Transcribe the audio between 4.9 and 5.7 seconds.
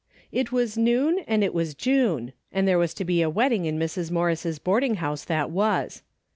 house that